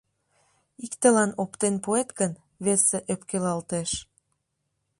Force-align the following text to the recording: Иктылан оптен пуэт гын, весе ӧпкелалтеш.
Иктылан 0.85 1.31
оптен 1.43 1.75
пуэт 1.83 2.09
гын, 2.19 2.33
весе 2.65 2.99
ӧпкелалтеш. 3.13 3.91